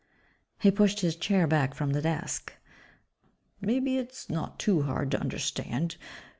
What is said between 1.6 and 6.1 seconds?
from the desk, "Maybe it's not too hard to understand.